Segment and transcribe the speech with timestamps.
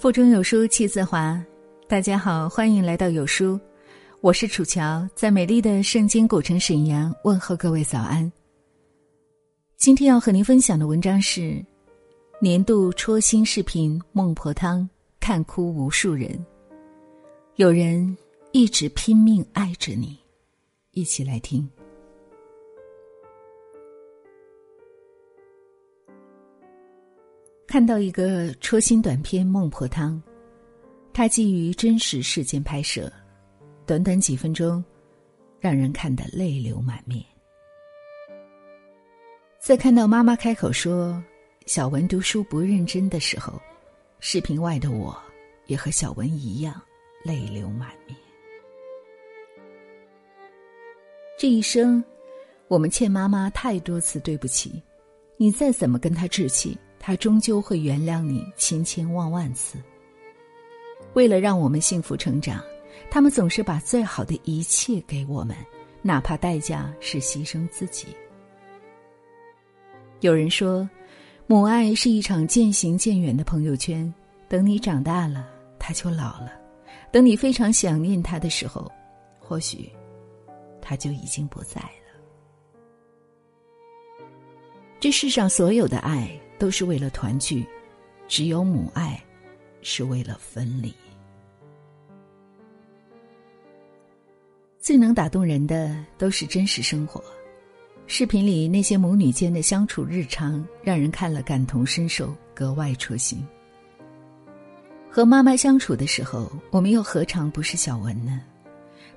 [0.00, 1.38] 腹中有书气自华，
[1.86, 3.60] 大家好，欢迎来到有书，
[4.22, 8.32] 我是楚乔，在美丽的圣经古城沈阳问候各位早安。
[9.76, 11.62] 今天要和您分享的文章是
[12.40, 14.80] 年度戳心视频《孟婆汤》，
[15.20, 16.46] 看哭无数人。
[17.56, 18.16] 有人
[18.52, 20.18] 一直拼命爱着你，
[20.92, 21.68] 一起来听。
[27.70, 30.14] 看到一个戳心短片《孟婆汤》，
[31.12, 33.08] 它基于真实事件拍摄，
[33.86, 34.84] 短短几分钟，
[35.60, 37.24] 让人看得泪流满面。
[39.60, 41.22] 在看到妈妈开口说
[41.64, 43.52] 小文读书不认真的时候，
[44.18, 45.16] 视频外的我
[45.66, 46.74] 也和小文一样
[47.24, 48.18] 泪流满面。
[51.38, 52.02] 这一生，
[52.66, 54.82] 我们欠妈妈太多次对不起，
[55.36, 56.76] 你再怎么跟她置气。
[57.00, 59.78] 他终究会原谅你千千万万次。
[61.14, 62.62] 为了让我们幸福成长，
[63.10, 65.56] 他们总是把最好的一切给我们，
[66.02, 68.08] 哪怕代价是牺牲自己。
[70.20, 70.88] 有人说，
[71.46, 74.12] 母爱是一场渐行渐远的朋友圈，
[74.46, 76.52] 等你长大了，他就老了；
[77.10, 78.92] 等你非常想念他的时候，
[79.38, 79.90] 或许
[80.82, 82.20] 他就已经不在了。
[85.00, 86.38] 这世上所有的爱。
[86.60, 87.66] 都是为了团聚，
[88.28, 89.18] 只有母爱
[89.80, 90.94] 是为了分离。
[94.78, 97.24] 最能打动人的都是真实生活，
[98.06, 103.42] 视频里那些母女间的相处日常，让人看了感同身受，格外戳心。
[105.10, 108.42] 和妈妈相处的时候，我们又何尝不是小文呢？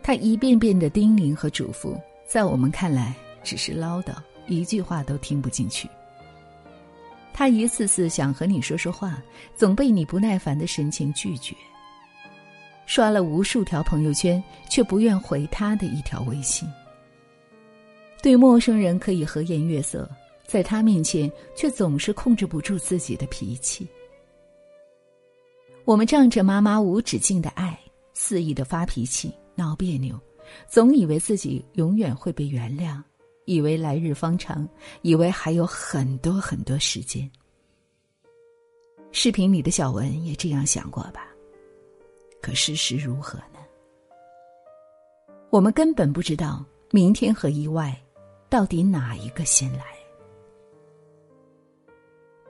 [0.00, 4.14] 她一遍遍的叮咛和嘱咐，在我们看来只是唠叨，
[4.46, 5.88] 一句话都听不进去。
[7.32, 9.22] 他一次次想和你说说话，
[9.54, 11.54] 总被你不耐烦的神情拒绝。
[12.84, 16.68] 刷了无数条朋友圈，却不愿回他的一条微信。
[18.22, 20.08] 对陌生人可以和颜悦色，
[20.46, 23.86] 在他面前却总是控制不住自己的脾气。
[25.84, 27.76] 我们仗着妈妈无止境的爱，
[28.14, 30.20] 肆意的发脾气、闹别扭，
[30.68, 33.02] 总以为自己永远会被原谅。
[33.44, 34.68] 以为来日方长，
[35.02, 37.30] 以为还有很多很多时间。
[39.10, 41.28] 视频里的小文也这样想过吧？
[42.40, 43.58] 可事实如何呢？
[45.50, 47.96] 我们根本不知道明天和意外，
[48.48, 49.84] 到底哪一个先来。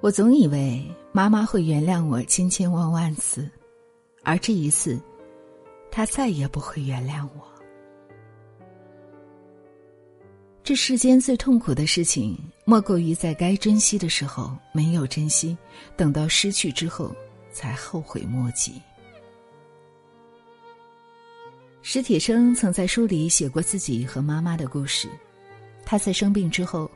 [0.01, 3.49] 我总以为妈妈会原谅我千千万万次，
[4.23, 5.01] 而这一次，
[5.91, 7.52] 她再也不会原谅我。
[10.65, 15.59] 这世间最痛苦的事情，莫过于在该珍惜的时候没有珍惜，
[15.97, 17.13] 等到失去之后
[17.51, 18.81] 才后悔莫及。
[21.83, 25.09] 史铁生曾在书里写过自己和妈妈的故事。
[25.85, 26.89] 他在生病之后，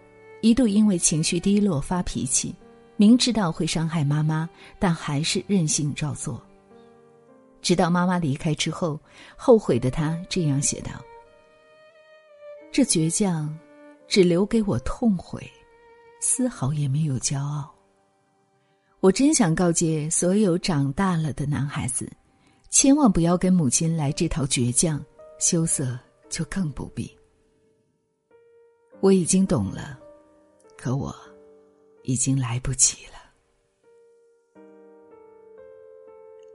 [0.42, 2.54] 一度因为情绪低落发脾气，
[2.96, 4.48] 明知道会伤害妈妈，
[4.78, 6.40] 但还是任性照做。
[7.60, 8.98] 直到妈妈离开之后，
[9.34, 10.92] 后悔的他这样写道。
[12.70, 13.58] 这倔强，
[14.06, 15.50] 只留给我痛悔，
[16.20, 17.74] 丝毫也没有骄傲。
[19.00, 22.10] 我真想告诫所有长大了的男孩子，
[22.70, 25.02] 千万不要跟母亲来这套倔强，
[25.38, 27.16] 羞涩就更不必。
[29.00, 29.98] 我已经懂了，
[30.76, 31.14] 可我
[32.02, 33.12] 已经来不及了。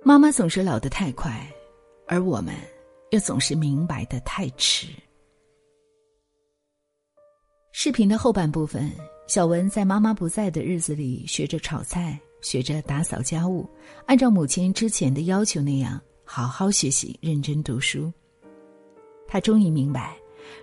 [0.03, 1.47] 妈妈总是老得太快，
[2.07, 2.53] 而我们
[3.11, 4.88] 又总是明白的太迟。
[7.72, 8.92] 视频的后半部分，
[9.28, 13.68] 小文在妈妈不在的日子里学着炒菜，学着打扫家务，
[14.06, 18.12] 按照母亲之前的要求那样好好学习、认真读书。
[19.26, 20.18] 他终于明白，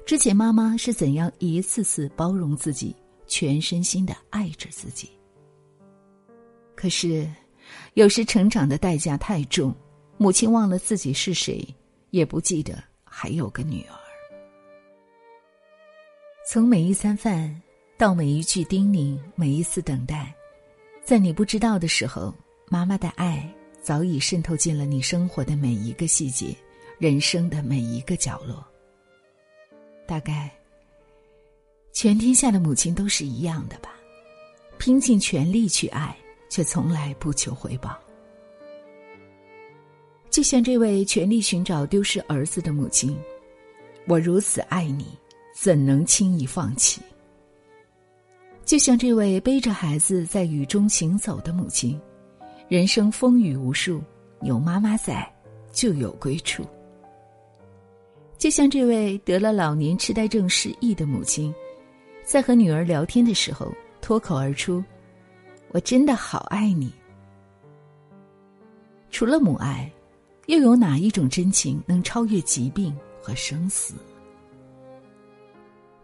[0.04, 2.94] 之前妈妈是怎样一次次包容自己，
[3.26, 5.08] 全身心的爱着自己。
[6.74, 7.26] 可是，
[7.94, 9.74] 有时成长的代价太重，
[10.18, 11.66] 母亲忘了自己是谁，
[12.10, 14.07] 也不记得还有个女儿。
[16.50, 17.54] 从每一餐饭，
[17.98, 20.34] 到每一句叮咛，每一次等待，
[21.04, 22.34] 在你不知道的时候，
[22.70, 23.46] 妈妈的爱
[23.82, 26.56] 早已渗透进了你生活的每一个细节，
[26.96, 28.66] 人生的每一个角落。
[30.06, 30.50] 大概，
[31.92, 33.90] 全天下的母亲都是一样的吧，
[34.78, 36.16] 拼尽全力去爱，
[36.48, 37.94] 却从来不求回报。
[40.30, 43.14] 就像这位全力寻找丢失儿子的母亲，
[44.06, 45.08] 我如此爱你。
[45.60, 47.02] 怎能轻易放弃？
[48.64, 52.00] 就像这位背着孩子在雨中行走的母亲，
[52.68, 54.00] 人生风雨无数，
[54.42, 55.28] 有妈妈在，
[55.72, 56.64] 就有归处。
[58.38, 61.52] 就像这位得了老年痴呆症失忆的母亲，
[62.22, 64.82] 在和女儿聊天的时候脱口而出
[65.74, 66.92] ：“我真的好爱你。”
[69.10, 69.90] 除了母爱，
[70.46, 73.94] 又有哪一种真情能超越疾病和生死？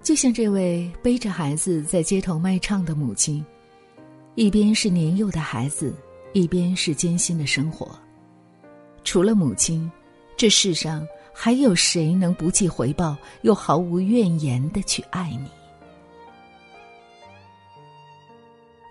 [0.05, 3.45] 就像这位背着孩子在街头卖唱的母亲，
[4.37, 5.93] 一边是年幼的孩子。
[6.35, 7.97] 一边是艰辛的生活，
[9.05, 9.89] 除了母亲，
[10.37, 15.49] 这世上还有谁能不计回报又毫无怨言的去爱你？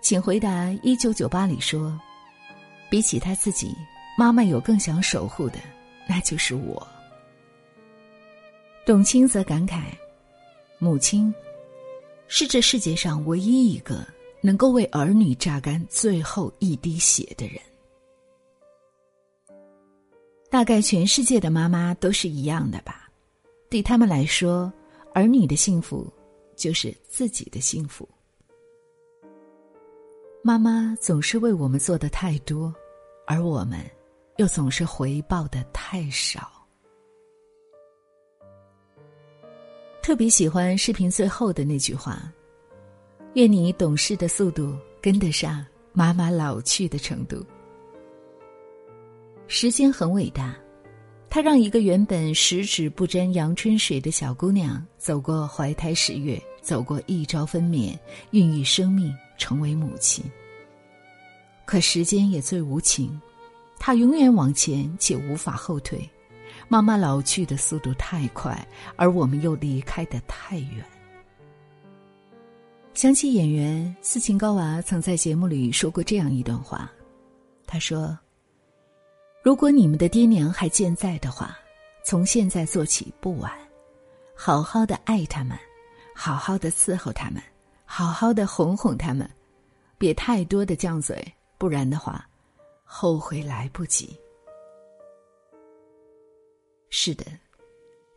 [0.02, 0.72] 请回答。
[0.84, 2.00] 一九九八里说，
[2.90, 3.76] 比起他自己，
[4.18, 5.60] 妈妈有更想守护的，
[6.08, 6.88] 那就是我。
[8.86, 9.82] 董卿则感慨，
[10.84, 11.34] 母亲
[12.28, 14.06] 是这世界上唯一一个。
[14.46, 17.62] 能够为儿女榨干最后一滴血的人，
[20.50, 23.10] 大概全世界的妈妈都是一样的吧。
[23.70, 24.70] 对他们来说，
[25.14, 26.12] 儿女的幸福
[26.58, 28.06] 就是自己的幸福。
[30.44, 32.76] 妈妈总是为我们做的太多，
[33.26, 33.80] 而我们
[34.36, 36.53] 又总是回报的太少。
[40.04, 42.30] 特别喜欢视频最后的那句话。
[43.36, 47.42] 愿你懂事的速度跟得上妈妈老去的程度。
[49.48, 50.54] 时间很伟大，
[51.30, 57.98] 它让一个原本十指不沾阳春水的小姑娘走过怀胎十月，走过一朝分娩，
[58.32, 60.22] 孕育生命，成为母亲。
[61.64, 63.18] 可时间也最无情，
[63.80, 66.08] 它永远往前且无法后退。
[66.74, 70.84] 妈妈老去的速度太快，而我们又离开的太远。
[72.96, 76.92] 想起演员斯琴高娃曾在节目里说过这样一段话，
[77.68, 78.18] 他说
[79.46, 81.56] ：“如果你们的爹娘还健在的话，
[82.04, 83.52] 从现在做起不晚，
[84.36, 85.56] 好好的爱他们，
[86.16, 87.40] 好好的伺候他们，
[87.86, 89.30] 好好的哄哄他们，
[90.00, 91.24] 别太多的犟嘴，
[91.60, 92.28] 不然的话，
[92.84, 94.18] 后悔来不及。”
[97.06, 97.26] 是的，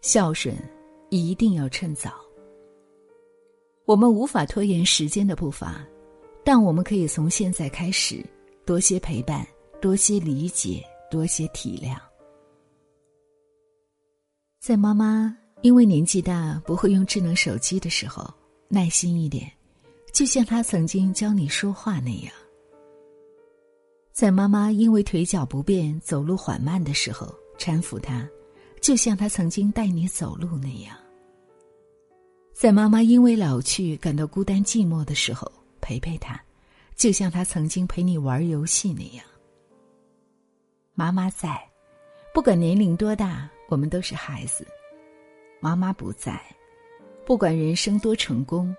[0.00, 0.56] 孝顺
[1.10, 2.12] 一定要趁早。
[3.84, 5.84] 我们无法拖延时间的步伐，
[6.44, 8.24] 但我们可以从现在开始，
[8.64, 9.44] 多些陪伴，
[9.82, 11.98] 多些理解，多些体谅。
[14.60, 18.32] 在妈妈因为年纪大不会用智能手机的时候，
[18.68, 19.50] 耐心一点，
[20.12, 22.32] 就像她曾经教你说话那样；
[24.12, 28.30] 在妈妈因为腿脚不便走路缓慢的时候，搀扶她，
[28.81, 30.96] 就像他曾经带你走路那样。
[32.52, 35.50] 在妈妈因为老去感到孤单寂寞的时候，
[35.81, 36.40] 陪陪她，
[36.94, 39.25] 就像她曾经陪你玩游戏那样。
[40.94, 41.62] 妈妈在，
[42.32, 44.64] 不管年龄多大，我们都是孩子；
[45.61, 46.40] 妈妈不在，
[47.26, 48.75] 不管人生多成功，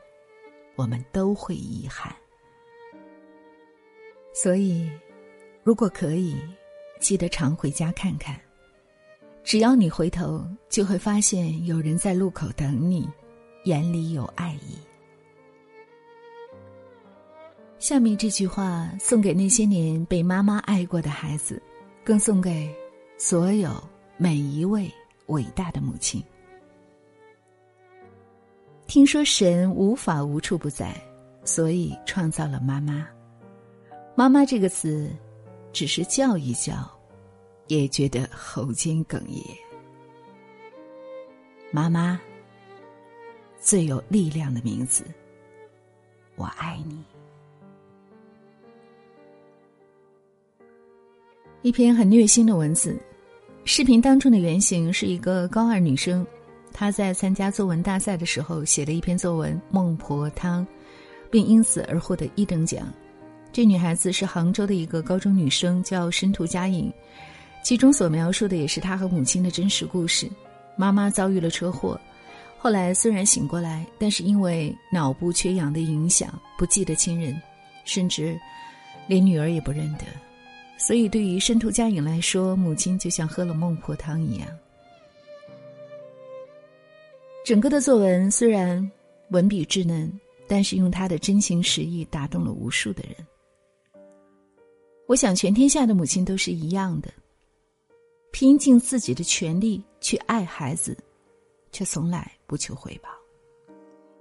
[0.75, 2.15] 我们都会遗憾。
[4.33, 4.89] 所以，
[5.63, 6.35] 如果可以，
[6.99, 8.39] 记得常回家看看。
[9.47, 13.07] 只要你回头，就会发现有人在路口等你。
[13.63, 14.77] 眼里有爱意。
[17.79, 21.61] 下面这句话送给那些年被妈妈爱过的孩子，
[22.03, 22.69] 更送给
[23.17, 23.71] 所有
[24.17, 24.91] 每一位
[25.27, 26.21] 伟大的母亲。
[28.85, 30.93] 听说神无法无处不在，
[31.45, 33.07] 所以创造了妈妈。
[34.13, 35.09] 妈妈这个词，
[35.71, 36.89] 只是叫一叫，
[37.67, 39.43] 也觉得喉间哽咽。
[41.71, 42.19] 妈妈。
[43.59, 45.03] 最有力量的名字，
[46.35, 47.03] 我爱你。
[51.63, 52.97] 一篇很虐心的文字，
[53.65, 56.25] 视频当中的原型是一个高二女生，
[56.71, 60.65] 她在参加作文大赛的时候写了一篇作文《孟婆汤》，
[61.29, 62.87] 并因此而获得一等奖。
[63.51, 66.93] 这女孩子是杭州的一个高中女生，叫申屠佳颖，
[67.67, 70.25] 其中所描述的也是她和母亲的真实故事。
[70.77, 71.99] 妈妈遭遇了车祸。
[72.57, 77.37] 后来虽然醒过来，但是因为脑部缺氧的影响，不记得亲人，
[77.83, 78.39] 甚至
[79.05, 80.05] 连女儿也不认得。
[80.77, 84.47] 所以对于申屠佳颖来说，母亲就像喝了孟婆汤一样。
[87.43, 88.89] 整个的作文虽然
[89.31, 90.09] 文笔稚嫩，
[90.47, 93.27] 但是用他的真情实意打动了无数的人。
[95.05, 97.11] 我想，全天下的母亲都是一样的，
[98.39, 100.95] 拼尽自己的全力去爱孩子。
[101.71, 103.09] 却从来不求回报。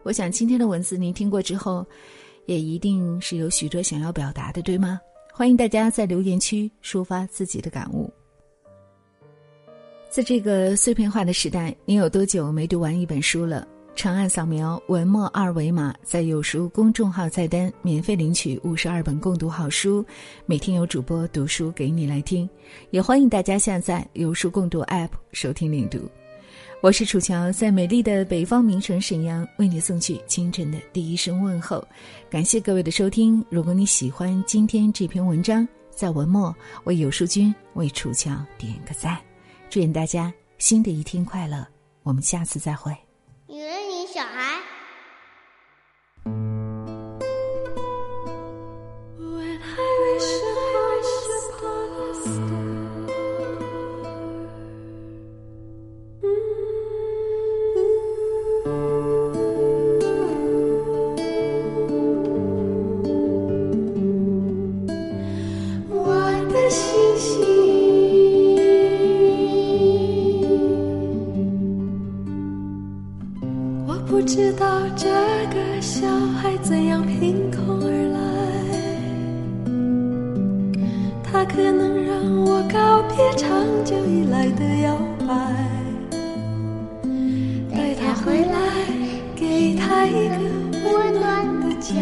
[0.05, 1.87] 我想今天的文字您听过之后，
[2.47, 4.99] 也一定是有许多想要表达的，对吗？
[5.35, 8.11] 欢迎大家在留言区抒发自己的感悟。
[10.09, 13.69] 在这个碎片化的时代，你有多久没读完一本书了？
[13.97, 20.05] 长按扫描文末二维码，在有书公众号菜单免费领取五十二本共读好书，
[20.45, 22.49] 每天有主播读书给你来听。
[22.91, 25.99] 也欢迎大家下载有书共读 App 收听领读。
[26.83, 31.83] 我是楚乔，在美丽的北方名城沈阳为你送去清晨的第一声问候。
[32.29, 33.43] 感谢各位的收听。
[33.49, 39.17] 如果你喜欢今天这篇文章，在文末为有书君为楚乔点个赞。
[39.71, 41.67] 祝愿大家新的一天快乐。
[42.03, 42.95] 我们下次再会。
[74.37, 75.09] 知道这
[75.49, 78.21] 个小孩怎样凭空而来，
[81.25, 83.49] 他可能让我告别长
[83.83, 84.95] 久以来的摇
[85.27, 85.35] 摆，
[87.75, 88.59] 带他回来，
[89.35, 90.37] 给他一个
[90.85, 91.95] 温暖的家。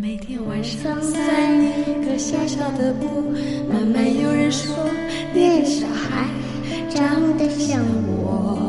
[0.00, 1.20] 每天晚上散
[1.60, 3.32] 一个小小的步，
[3.68, 4.72] 慢慢有人说
[5.34, 6.28] 那个小孩
[6.88, 8.65] 长得像我。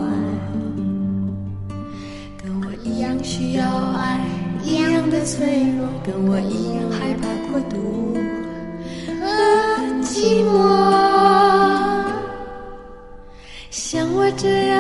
[3.27, 3.61] 需要
[3.93, 4.21] 爱
[4.63, 5.45] 一样的脆
[5.77, 8.15] 弱，跟我一样害怕孤独
[9.05, 9.21] 和
[10.01, 10.55] 寂寞。
[13.69, 14.79] 像我这样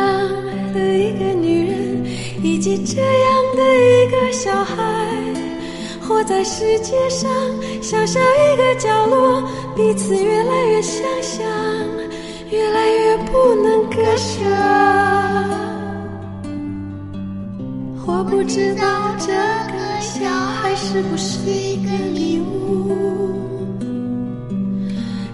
[0.73, 2.05] 的一个女人，
[2.41, 4.73] 以及这样的一个小孩，
[5.99, 7.29] 活在世界上
[7.81, 9.43] 小小一个角落，
[9.75, 11.45] 彼此越来越相像，
[12.49, 14.39] 越来越不能割舍。
[18.09, 22.95] 我不知道这个小孩是不是一个礼物，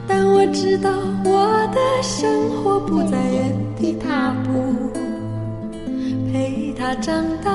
[0.08, 0.90] 但我知道
[1.24, 4.92] 我的生活不在原地踏步，
[6.32, 7.52] 陪他长大，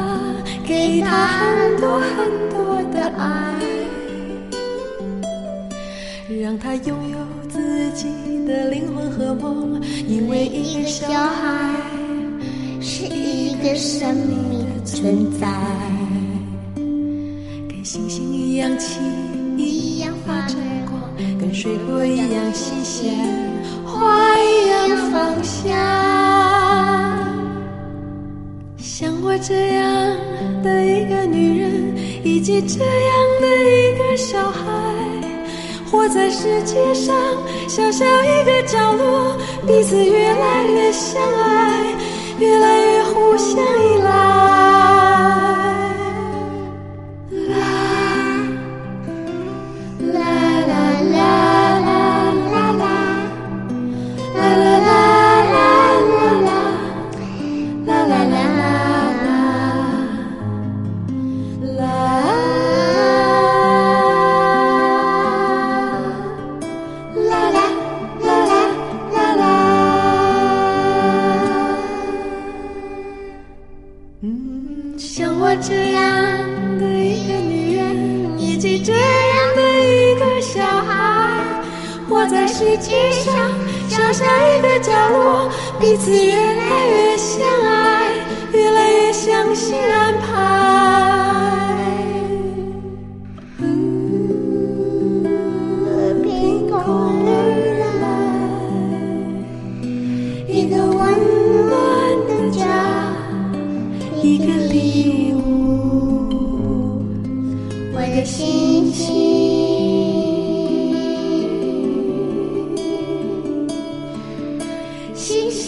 [0.64, 3.54] 给他很多很多的爱，
[6.40, 8.06] 让他拥有自己
[8.46, 11.74] 的灵魂和梦，因为一个小孩
[12.80, 14.57] 是一个生命。
[15.00, 15.46] 存在，
[16.74, 19.00] 跟星星一样轻，
[19.56, 20.56] 一样发着
[20.88, 21.00] 光，
[21.38, 23.14] 跟水果一样新鲜，
[23.86, 25.72] 花一样芳香。
[28.76, 29.86] 像我这样
[30.64, 34.64] 的一个女人，以及这样的一个小孩，
[35.88, 37.14] 活在世界上
[37.68, 41.84] 小小一个角落，彼此越来越相爱，
[42.40, 44.67] 越来越互相依赖。
[84.60, 85.50] 的角落，
[85.80, 88.10] 彼此越来越相爱，
[88.52, 90.87] 越来越相信安排。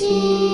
[0.00, 0.50] 心。